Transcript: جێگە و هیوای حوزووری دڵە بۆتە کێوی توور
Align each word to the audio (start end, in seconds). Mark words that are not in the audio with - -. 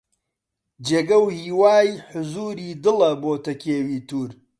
جێگە 0.87 1.17
و 1.21 1.25
هیوای 1.39 1.89
حوزووری 2.09 2.79
دڵە 2.83 3.11
بۆتە 3.21 3.53
کێوی 3.61 3.99
توور 4.09 4.31